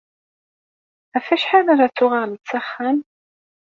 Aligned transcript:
Ɣef 1.15 1.27
wacḥal 1.31 1.67
ara 1.73 1.89
d-tuɣaleḍ 1.89 2.41
s 2.49 2.51
axxam? 2.59 2.97